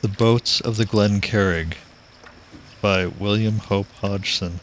[0.00, 1.76] The Boats of the Glen Carrig
[2.80, 4.60] by William Hope Hodgson.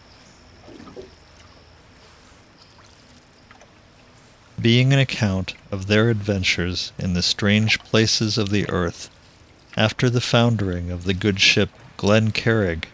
[4.62, 9.10] Being an account of their adventures in the strange places of the earth,
[9.76, 12.86] after the foundering of the good ship Glen Carrig,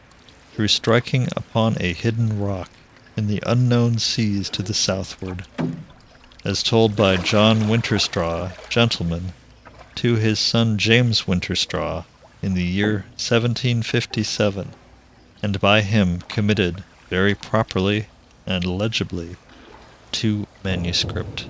[0.55, 2.71] through striking upon a hidden rock
[3.15, 5.45] in the unknown seas to the southward,
[6.43, 9.33] as told by John Winterstraw, gentleman,
[9.93, 12.05] to his son James Winterstraw,
[12.41, 14.71] in the year 1757,
[15.43, 18.07] and by him committed very properly
[18.45, 19.35] and legibly
[20.11, 21.47] to manuscript.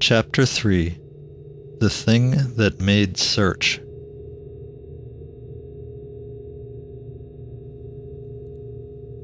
[0.00, 0.98] Chapter 3
[1.78, 3.80] The Thing That Made Search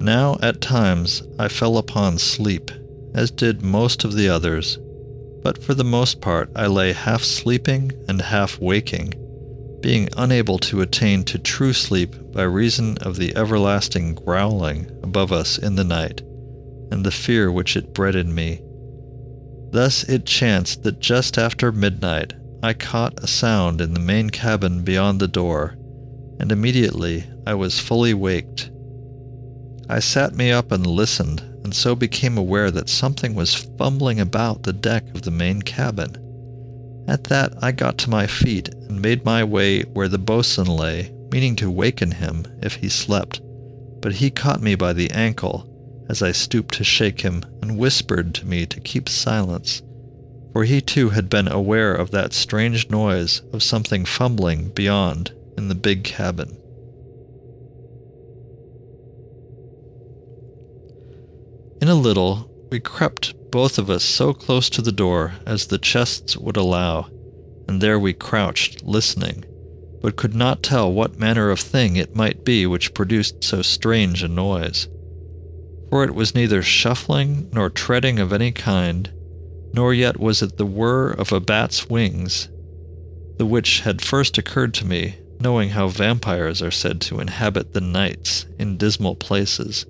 [0.00, 2.70] Now at times I fell upon sleep,
[3.14, 4.78] as did most of the others,
[5.42, 9.14] but for the most part I lay half sleeping and half waking,
[9.80, 15.58] being unable to attain to true sleep by reason of the everlasting growling above us
[15.58, 16.22] in the night,
[16.92, 18.60] and the fear which it bred in me.
[19.72, 24.82] Thus it chanced that just after midnight I caught a sound in the main cabin
[24.84, 25.76] beyond the door,
[26.38, 28.70] and immediately I was fully waked
[29.88, 34.62] I sat me up and listened, and so became aware that something was fumbling about
[34.62, 36.16] the deck of the main cabin.
[37.08, 41.12] At that I got to my feet and made my way where the boatswain lay,
[41.32, 43.40] meaning to waken him if he slept.
[44.02, 45.68] But he caught me by the ankle
[46.08, 49.82] as I stooped to shake him, and whispered to me to keep silence,
[50.52, 55.68] for he too had been aware of that strange noise of something fumbling beyond in
[55.68, 56.56] the big cabin.
[61.88, 65.78] In a little, we crept both of us so close to the door as the
[65.78, 67.08] chests would allow,
[67.66, 69.46] and there we crouched, listening,
[70.02, 74.22] but could not tell what manner of thing it might be which produced so strange
[74.22, 74.86] a noise.
[75.88, 79.10] For it was neither shuffling nor treading of any kind,
[79.72, 82.50] nor yet was it the whir of a bat's wings,
[83.38, 87.80] the which had first occurred to me, knowing how vampires are said to inhabit the
[87.80, 89.86] nights in dismal places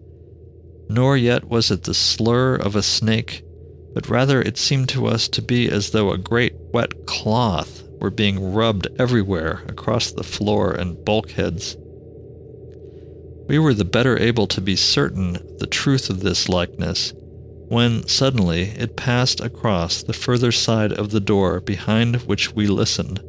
[0.88, 3.42] nor yet was it the slur of a snake,
[3.94, 8.10] but rather it seemed to us to be as though a great wet cloth were
[8.10, 11.76] being rubbed everywhere across the floor and bulkheads.
[13.48, 17.12] We were the better able to be certain of the truth of this likeness
[17.68, 23.20] when suddenly it passed across the further side of the door behind which we listened,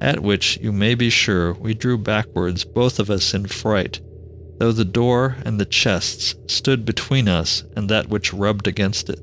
[0.00, 4.00] at which you may be sure we drew backwards both of us in fright
[4.58, 9.20] though the door and the chests stood between us and that which rubbed against it.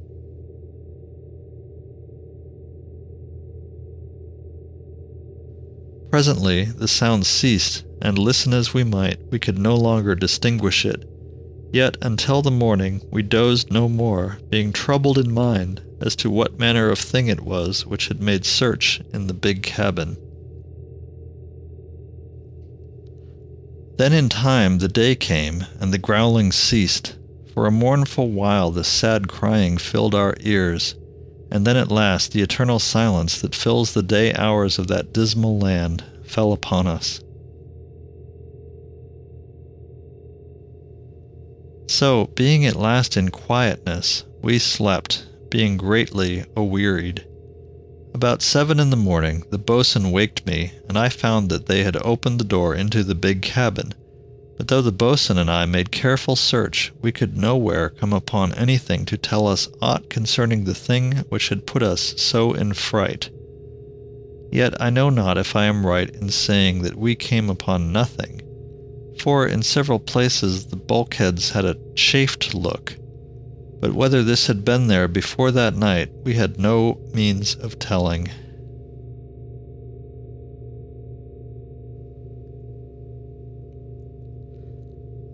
[6.09, 11.03] Presently the sound ceased, and listen as we might, we could no longer distinguish it.
[11.73, 16.57] Yet until the morning we dozed no more, being troubled in mind as to what
[16.57, 20.15] manner of thing it was which had made search in the big cabin.
[23.97, 27.15] Then in time the day came, and the growling ceased.
[27.53, 30.95] For a mournful while the sad crying filled our ears,
[31.49, 35.57] and then at last the eternal silence that fills the day hours of that dismal
[35.57, 37.21] land fell upon us.
[41.87, 47.25] So, being at last in quietness, we slept, being greatly awearied.
[48.15, 51.97] About seven in the morning, the boatswain waked me, and I found that they had
[51.97, 53.93] opened the door into the big cabin.
[54.55, 59.03] But though the boatswain and I made careful search, we could nowhere come upon anything
[59.07, 63.31] to tell us aught concerning the thing which had put us so in fright.
[64.49, 68.41] Yet I know not if I am right in saying that we came upon nothing,
[69.19, 72.95] for in several places the bulkheads had a chafed look
[73.79, 78.29] but whether this had been there before that night, we had no means of telling.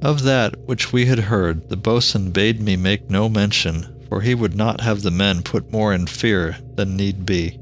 [0.02, 4.34] Of that which we had heard, the boatswain bade me make no mention, for he
[4.34, 7.60] would not have the men put more in fear than need be.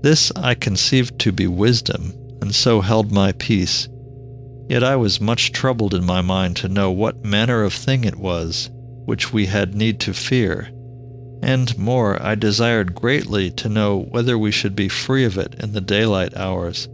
[0.00, 3.88] This I conceived to be wisdom, and so held my peace.
[4.70, 8.16] Yet I was much troubled in my mind to know what manner of thing it
[8.16, 8.70] was,
[9.10, 10.68] which we had need to fear.
[11.42, 15.72] And more, I desired greatly to know whether we should be free of it in
[15.72, 16.86] the daylight hours,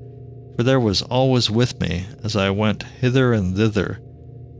[0.57, 4.01] for there was always with me, as I went hither and thither,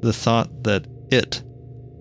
[0.03, 1.43] the thought that it,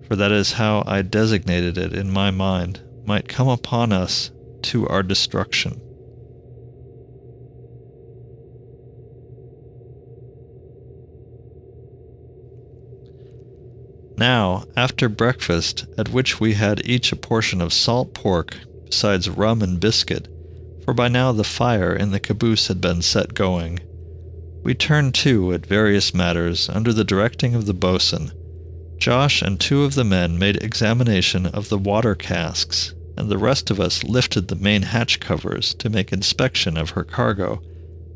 [0.06, 4.30] for that is how I designated it in my mind, might come upon us
[4.64, 5.80] to our destruction.
[14.18, 19.60] Now, after breakfast, at which we had each a portion of salt pork, besides rum
[19.60, 20.28] and biscuit,
[20.84, 23.80] for by now the fire in the caboose had been set going,
[24.62, 28.32] we turned to at various matters under the directing of the boatswain.
[28.98, 33.70] Josh and two of the men made examination of the water casks, and the rest
[33.70, 37.60] of us lifted the main hatch covers to make inspection of her cargo.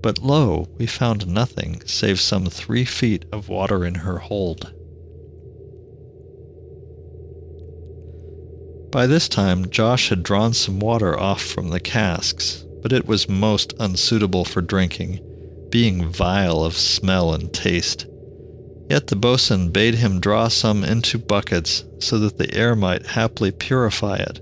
[0.02, 4.72] But lo, we found nothing save some three feet of water in her hold.
[8.90, 13.28] By this time, Josh had drawn some water off from the casks, but it was
[13.28, 15.20] most unsuitable for drinking,
[15.70, 18.06] being vile of smell and taste.
[18.88, 23.52] Yet the boatswain bade him draw some into buckets, so that the air might haply
[23.52, 24.40] purify it.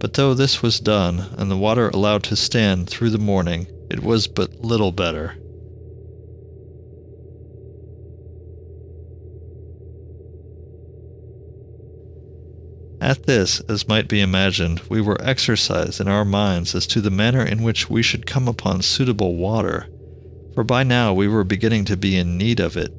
[0.00, 4.02] But though this was done, and the water allowed to stand through the morning, it
[4.02, 5.34] was but little better.
[13.04, 17.10] At this, as might be imagined, we were exercised in our minds as to the
[17.10, 19.88] manner in which we should come upon suitable water,
[20.54, 22.94] for by now we were beginning to be in need of it.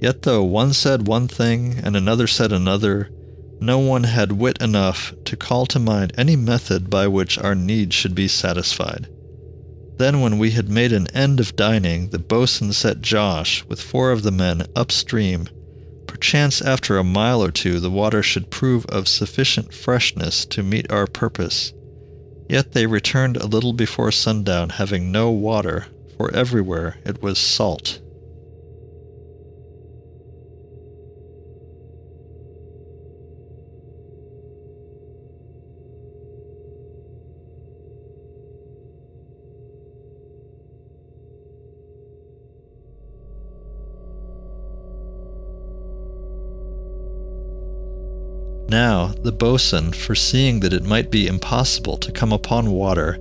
[0.00, 3.10] Yet though one said one thing and another said another,
[3.60, 7.94] no one had wit enough to call to mind any method by which our needs
[7.94, 9.08] should be satisfied.
[9.98, 14.10] Then, when we had made an end of dining, the boatswain set Josh, with four
[14.10, 15.50] of the men, upstream
[16.14, 20.88] Perchance after a mile or two the water should prove of sufficient freshness to meet
[20.88, 21.72] our purpose.
[22.48, 27.98] Yet they returned a little before sundown, having no water, for everywhere it was salt.
[48.74, 53.20] Now the boatswain, foreseeing that it might be impossible to come upon water,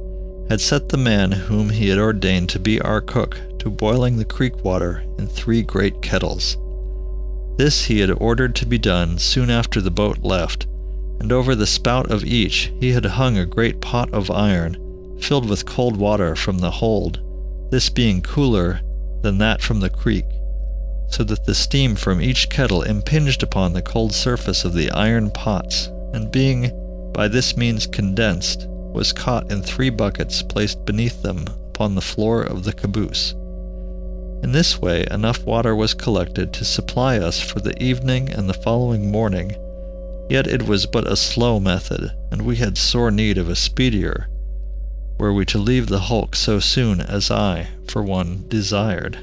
[0.50, 4.26] had set the man whom he had ordained to be our cook to boiling the
[4.26, 6.58] creek water in three great kettles.
[7.58, 10.66] This he had ordered to be done soon after the boat left,
[11.20, 14.76] and over the spout of each he had hung a great pot of iron,
[15.20, 17.20] filled with cold water from the hold,
[17.70, 18.82] this being cooler
[19.22, 20.26] than that from the creek
[21.08, 25.30] so that the steam from each kettle impinged upon the cold surface of the iron
[25.32, 26.72] pots, and being
[27.14, 32.42] by this means condensed, was caught in three buckets placed beneath them upon the floor
[32.42, 33.34] of the caboose.
[34.44, 38.54] In this way, enough water was collected to supply us for the evening and the
[38.54, 39.56] following morning.
[40.30, 44.28] Yet it was but a slow method, and we had sore need of a speedier,
[45.18, 49.18] were we to leave the hulk so soon as I, for one, desired.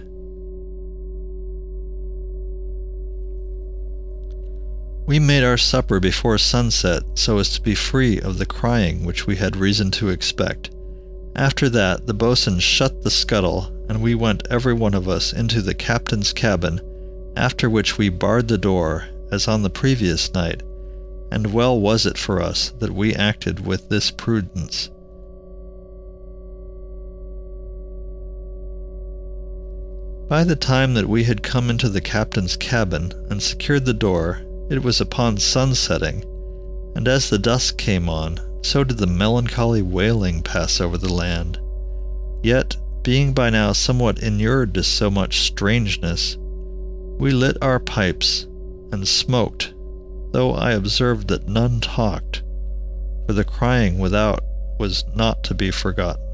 [5.10, 9.26] We made our supper before sunset so as to be free of the crying which
[9.26, 10.70] we had reason to expect.
[11.34, 15.62] After that, the boatswain shut the scuttle, and we went every one of us into
[15.62, 16.80] the captain's cabin,
[17.34, 20.62] after which we barred the door, as on the previous night,
[21.32, 24.90] and well was it for us that we acted with this prudence.
[30.28, 34.42] By the time that we had come into the captain's cabin and secured the door,
[34.70, 36.24] it was upon sunsetting,
[36.94, 41.58] and as the dusk came on, so did the melancholy wailing pass over the land.
[42.42, 46.36] Yet, being by now somewhat inured to so much strangeness,
[47.18, 48.44] we lit our pipes
[48.92, 49.74] and smoked,
[50.32, 52.42] though I observed that none talked,
[53.26, 54.40] for the crying without
[54.78, 56.29] was not to be forgotten.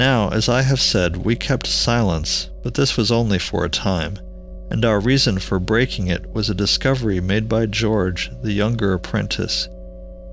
[0.00, 4.18] Now, as I have said, we kept silence, but this was only for a time,
[4.70, 9.68] and our reason for breaking it was a discovery made by George, the younger apprentice.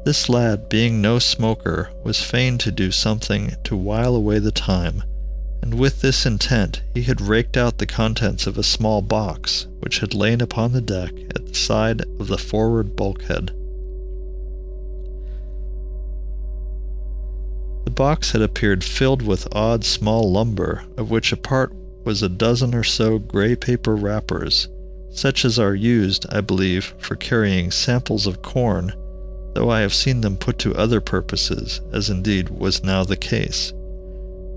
[0.05, 5.03] This lad, being no smoker, was fain to do something to while away the time,
[5.61, 9.99] and with this intent he had raked out the contents of a small box which
[9.99, 13.51] had lain upon the deck at the side of the forward bulkhead.
[17.87, 22.27] The box had appeared filled with odd small lumber, of which a part was a
[22.27, 24.67] dozen or so gray paper wrappers,
[25.09, 28.91] such as are used, I believe, for carrying samples of corn,
[29.53, 33.71] though I have seen them put to other purposes, as indeed was now the case.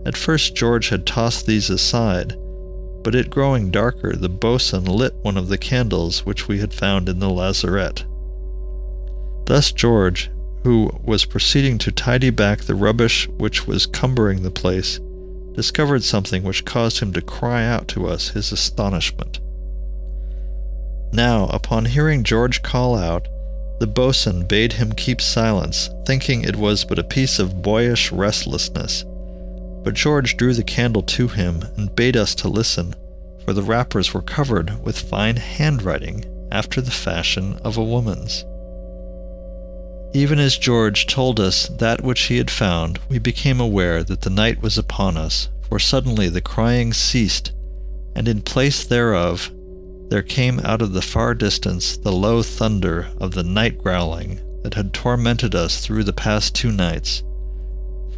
[0.05, 2.37] At first George had tossed these aside,
[3.05, 7.09] but it growing darker, the boatswain lit one of the candles which we had found
[7.09, 8.03] in the lazarette.
[9.47, 10.33] Thus George,
[10.65, 15.01] who was proceeding to tidy back the rubbish which was cumbering the place,
[15.55, 19.41] discovered something which caused him to cry out to us his astonishment.
[21.13, 23.27] Now, upon hearing George call out,
[23.81, 29.05] the boatswain bade him keep silence, thinking it was but a piece of boyish restlessness.
[29.83, 32.95] But George drew the candle to him and bade us to listen,
[33.45, 38.45] for the wrappers were covered with fine handwriting after the fashion of a woman's.
[40.13, 44.31] Even as George told us that which he had found, we became aware that the
[44.31, 47.53] night was upon us, for suddenly the crying ceased,
[48.17, 49.53] and in place thereof
[50.09, 54.75] there came out of the far distance the low thunder of the night growling that
[54.75, 57.23] had tormented us through the past two nights.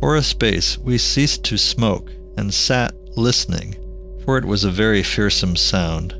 [0.00, 3.76] For a space we ceased to smoke and sat listening,
[4.24, 6.14] for it was a very fearsome sound.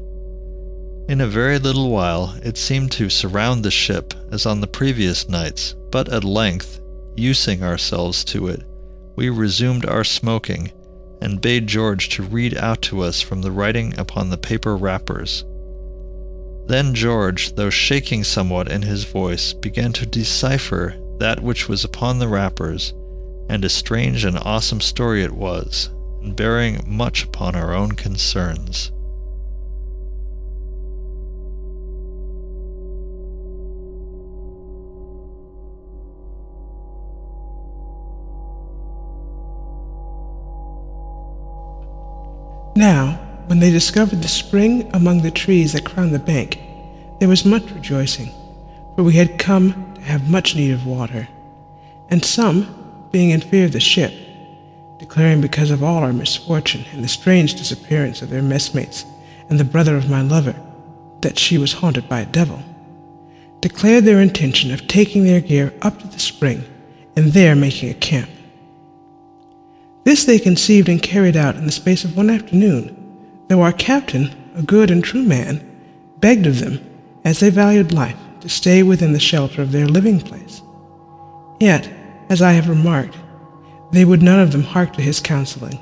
[1.12, 5.28] In a very little while it seemed to surround the ship as on the previous
[5.28, 6.80] nights, but at length,
[7.14, 8.62] using ourselves to it,
[9.14, 10.72] we resumed our smoking
[11.20, 15.44] and bade George to read out to us from the writing upon the paper wrappers.
[16.66, 22.20] Then George, though shaking somewhat in his voice, began to decipher that which was upon
[22.20, 22.94] the wrappers,
[23.50, 25.90] and a strange and awesome story it was,
[26.22, 28.92] and bearing much upon our own concerns.
[42.82, 43.12] Now,
[43.46, 46.58] when they discovered the spring among the trees that crowned the bank,
[47.20, 48.32] there was much rejoicing,
[48.96, 51.28] for we had come to have much need of water.
[52.08, 54.12] And some, being in fear of the ship,
[54.98, 59.04] declaring because of all our misfortune and the strange disappearance of their messmates
[59.48, 60.56] and the brother of my lover
[61.20, 62.60] that she was haunted by a devil,
[63.60, 66.64] declared their intention of taking their gear up to the spring
[67.14, 68.28] and there making a camp.
[70.04, 72.98] This they conceived and carried out in the space of one afternoon
[73.52, 75.60] though our captain, a good and true man,
[76.20, 76.80] begged of them,
[77.22, 80.62] as they valued life, to stay within the shelter of their living place.
[81.60, 81.86] Yet,
[82.30, 83.14] as I have remarked,
[83.92, 85.78] they would none of them hark to his counseling,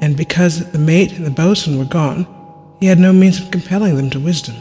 [0.00, 2.24] and because the mate and the boatswain were gone,
[2.78, 4.54] he had no means of compelling them to wisdom.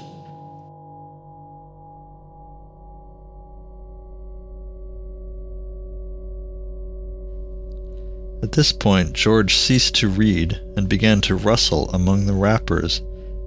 [8.51, 13.01] At this point, George ceased to read and began to rustle among the wrappers,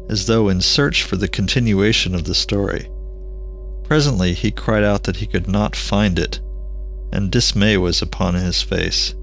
[0.09, 2.89] as though in search for the continuation of the story.
[3.83, 6.41] Presently he cried out that he could not find it,
[7.13, 9.15] and dismay was upon his face.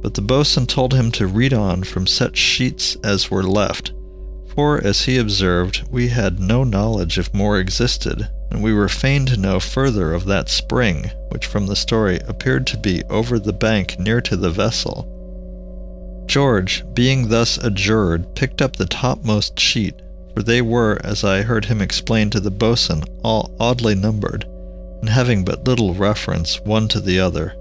[0.00, 3.92] But the boatswain told him to read on from such sheets as were left,
[4.54, 9.26] for, as he observed, we had no knowledge if more existed, and we were fain
[9.26, 13.52] to know further of that spring, which from the story appeared to be over the
[13.52, 15.10] bank near to the vessel.
[16.26, 19.94] George, being thus adjured, picked up the topmost sheet,
[20.34, 24.44] for they were, as I heard him explain to the boatswain, all oddly numbered,
[25.00, 27.54] and having but little reference one to the other.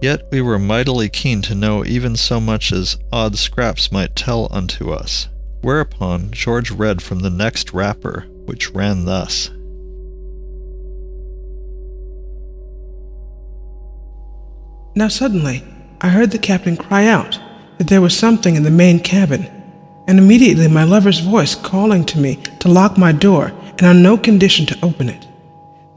[0.00, 4.46] Yet we were mightily keen to know even so much as odd scraps might tell
[4.50, 5.28] unto us.
[5.60, 9.50] Whereupon George read from the next wrapper, which ran thus
[14.98, 15.62] Now suddenly
[16.00, 17.38] I heard the captain cry out
[17.78, 19.48] that there was something in the main cabin,
[20.08, 24.18] and immediately my lover's voice calling to me to lock my door and on no
[24.18, 25.24] condition to open it.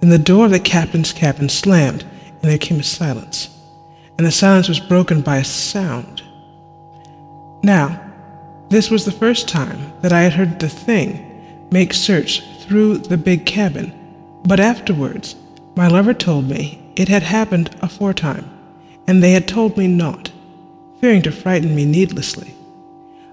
[0.01, 3.49] Then the door of the captain's cabin slammed, and there came a silence,
[4.19, 6.21] and the silence was broken by a sound.
[7.63, 7.99] Now,
[8.69, 13.17] this was the first time that I had heard the thing make search through the
[13.17, 13.95] big cabin,
[14.43, 15.35] but afterwards
[15.75, 18.60] my lover told me it had happened aforetime
[19.07, 20.31] and they had told me not,
[20.99, 22.55] fearing to frighten me needlessly.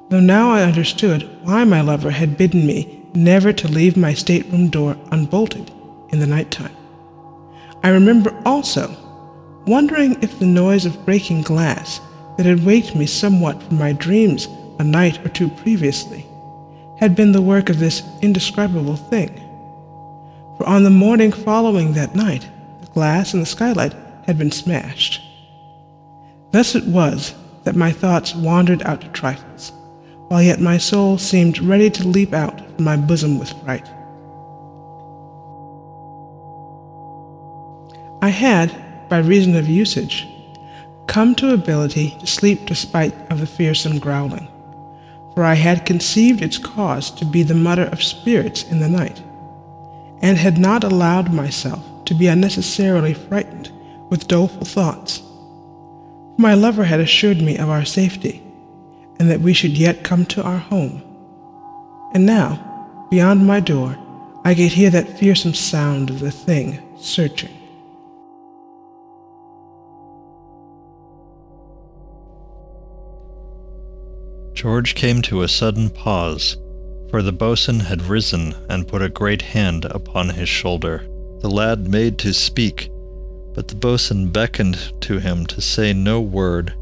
[0.09, 4.69] Though now I understood why my lover had bidden me never to leave my stateroom
[4.69, 5.71] door unbolted
[6.11, 6.75] in the night time.
[7.83, 8.97] I remember also
[9.67, 12.01] wondering if the noise of breaking glass
[12.37, 14.49] that had waked me somewhat from my dreams
[14.79, 16.25] a night or two previously
[16.99, 19.35] had been the work of this indescribable thing.
[20.57, 22.49] For on the morning following that night,
[22.81, 23.95] the glass in the skylight
[24.27, 25.23] had been smashed.
[26.51, 29.73] Thus it was that my thoughts wandered out to trifles,
[30.29, 33.87] while yet my soul seemed ready to leap out from my bosom with fright.
[38.21, 40.27] I had, by reason of usage,
[41.07, 44.49] come to ability to sleep despite of the fearsome growling.
[45.39, 49.23] for I had conceived its cause to be the mutter of spirits in the night,
[50.21, 53.71] and had not allowed myself to be unnecessarily frightened
[54.11, 55.23] with doleful thoughts.
[56.41, 58.41] My lover had assured me of our safety,
[59.19, 61.03] and that we should yet come to our home.
[62.15, 63.99] And now, beyond my door,
[64.45, 67.51] I could hear that fearsome sound of the thing searching.
[74.55, 76.57] George came to a sudden pause,
[77.11, 80.99] for the boatswain had risen and put a great hand upon his shoulder.
[81.41, 82.91] The lad made to speak,
[83.55, 86.75] but the boatswain beckoned to him to say no word,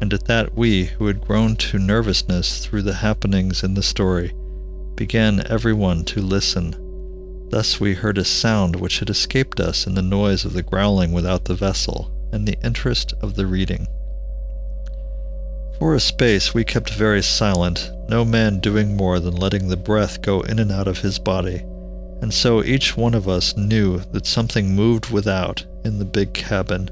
[0.00, 4.32] and at that we, who had grown to nervousness through the happenings in the story,
[4.94, 6.76] began every one to listen.
[7.50, 11.12] Thus we heard a sound which had escaped us in the noise of the growling
[11.12, 13.86] without the vessel, and the interest of the reading.
[15.78, 20.22] For a space we kept very silent, no man doing more than letting the breath
[20.22, 21.64] go in and out of his body,
[22.20, 26.90] and so each one of us knew that something moved without in the big cabin.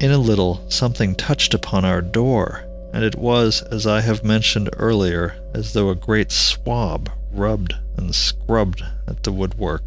[0.00, 4.68] In a little, something touched upon our door, and it was, as I have mentioned
[4.76, 9.84] earlier, as though a great swab rubbed and scrubbed at the woodwork.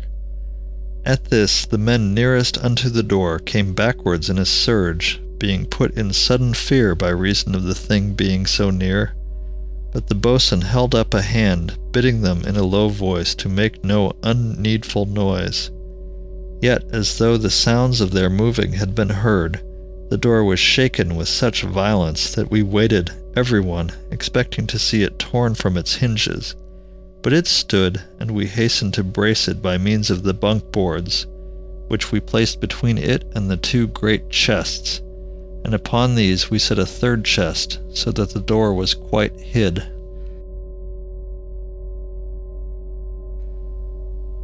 [1.05, 5.93] At this, the men nearest unto the door came backwards in a surge, being put
[5.95, 9.13] in sudden fear by reason of the thing being so near.
[9.91, 13.84] But the boatswain held up a hand, bidding them in a low voice to make
[13.84, 15.69] no unneedful noise.
[16.65, 19.62] Yet, as though the sounds of their moving had been heard,
[20.10, 25.03] the door was shaken with such violence that we waited, every one, expecting to see
[25.03, 26.55] it torn from its hinges.
[27.22, 31.27] But it stood, and we hastened to brace it by means of the bunk boards,
[31.88, 35.01] which we placed between it and the two great chests,
[35.63, 39.83] and upon these we set a third chest, so that the door was quite hid.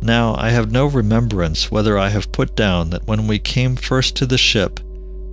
[0.02, 4.16] Now I have no remembrance whether I have put down that when we came first
[4.16, 4.80] to the ship,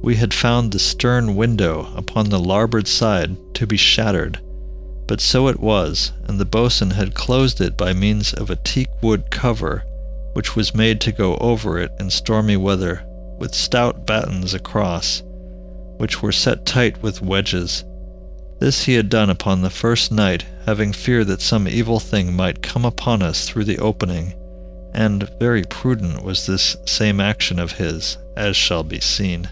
[0.02, 4.40] we had found the stern window upon the larboard side to be shattered,
[5.06, 8.88] but so it was, and the boatswain had closed it by means of a teak
[9.02, 9.84] wood cover,
[10.34, 13.02] which was made to go over it in stormy weather,
[13.38, 15.22] with stout battens across,
[15.96, 17.84] which were set tight with wedges.
[18.60, 22.62] This he had done upon the first night, having fear that some evil thing might
[22.62, 24.34] come upon us through the opening,
[24.98, 29.48] and very prudent was this same action of his, as shall be seen.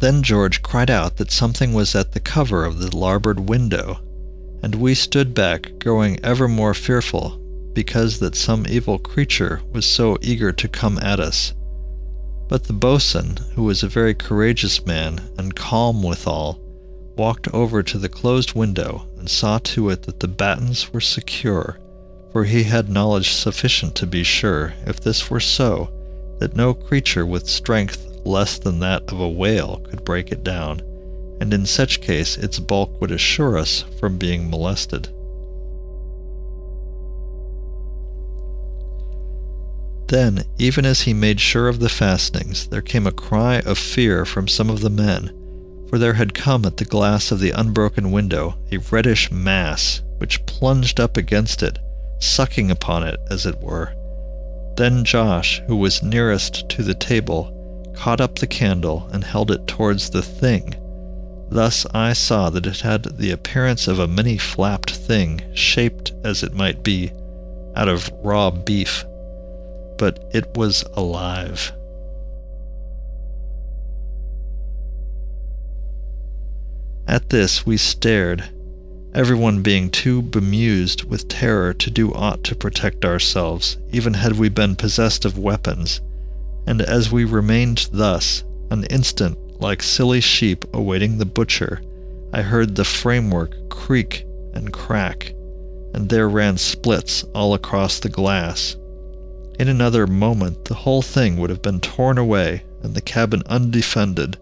[0.00, 4.00] Then George cried out that something was at the cover of the larboard window,
[4.60, 7.38] and we stood back, growing ever more fearful,
[7.74, 11.54] because that some evil creature was so eager to come at us.
[12.48, 16.58] But the boatswain, who was a very courageous man and calm withal,
[17.16, 21.78] walked over to the closed window and saw to it that the battens were secure,
[22.32, 25.90] for he had knowledge sufficient to be sure, if this were so,
[26.38, 30.80] that no creature with strength less than that of a whale could break it down,
[31.40, 35.08] and in such case its bulk would assure us from being molested.
[40.08, 44.24] Then, even as he made sure of the fastenings, there came a cry of fear
[44.24, 45.32] from some of the men,
[45.88, 50.44] for there had come at the glass of the unbroken window a reddish mass, which
[50.44, 51.78] plunged up against it,
[52.22, 53.94] sucking upon it, as it were.
[54.76, 59.66] Then Josh, who was nearest to the table, caught up the candle and held it
[59.66, 60.74] towards the thing.
[61.50, 66.42] Thus I saw that it had the appearance of a many flapped thing, shaped, as
[66.42, 67.12] it might be,
[67.76, 69.04] out of raw beef
[70.02, 71.72] but it was alive.
[77.06, 78.42] At this we stared,
[79.14, 84.48] everyone being too bemused with terror to do aught to protect ourselves, even had we
[84.48, 86.00] been possessed of weapons.
[86.66, 91.82] And as we remained thus, an instant, like silly sheep awaiting the butcher,
[92.32, 95.34] I heard the framework creak and crack,
[95.92, 98.76] and there ran splits all across the glass,
[99.58, 104.38] in another moment the whole thing would have been torn away and the cabin undefended,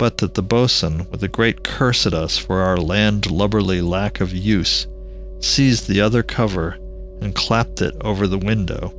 [0.00, 4.18] but that the boatswain, with a great curse at us for our land lubberly lack
[4.18, 4.86] of use,
[5.40, 6.78] seized the other cover
[7.20, 8.94] and clapped it over the window.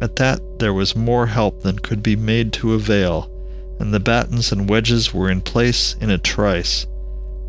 [0.00, 3.30] At that there was more help than could be made to avail,
[3.78, 6.86] and the battens and wedges were in place in a trice.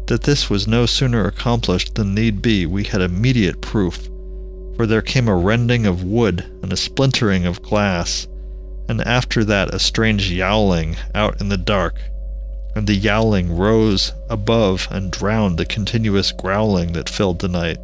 [0.07, 4.09] That this was no sooner accomplished than need be, we had immediate proof
[4.75, 8.27] for there came a rending of wood and a splintering of glass,
[8.89, 11.95] and after that a strange yowling out in the dark.
[12.75, 17.77] And the yowling rose above and drowned the continuous growling that filled the night.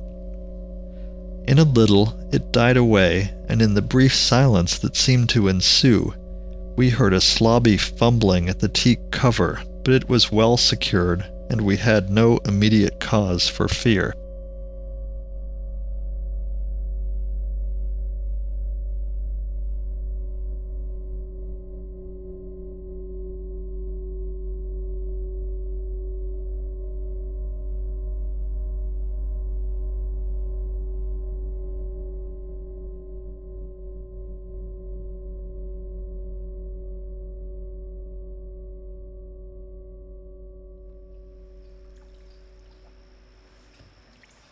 [1.47, 6.13] In a little it died away, and in the brief silence that seemed to ensue,
[6.75, 11.62] we heard a slobby fumbling at the teak cover, but it was well secured, and
[11.62, 14.13] we had no immediate cause for fear.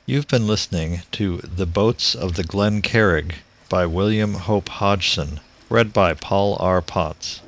[0.09, 3.35] You've been listening to The Boats of the Glen Carrig
[3.69, 6.81] by William Hope Hodgson, read by Paul R.
[6.81, 7.41] Potts.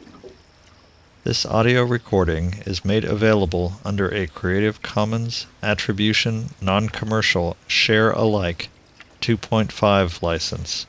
[1.24, 8.70] This audio recording is made available under a Creative Commons Attribution Non-Commercial Share Alike
[9.22, 10.86] 2.5 license.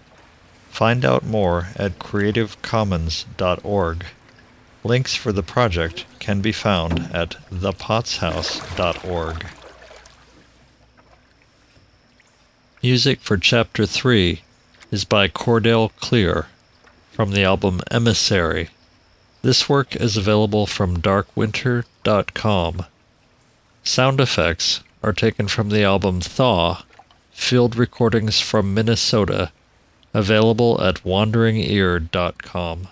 [0.68, 4.04] Find out more at creativecommons.org.
[4.85, 9.46] Links for the project can be found at thepottshouse.org.
[12.83, 14.42] Music for Chapter 3
[14.90, 16.47] is by Cordell Klier
[17.12, 18.71] from the album Emissary.
[19.42, 22.87] This work is available from darkwinter.com.
[23.85, 26.83] Sound effects are taken from the album Thaw,
[27.31, 29.53] field recordings from Minnesota,
[30.12, 32.88] available at wanderingear.com.